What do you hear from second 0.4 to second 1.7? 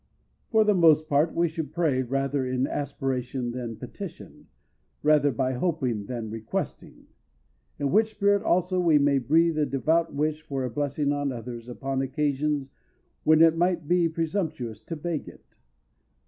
For the most part, we